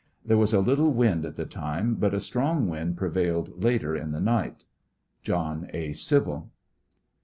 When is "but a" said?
1.93-2.19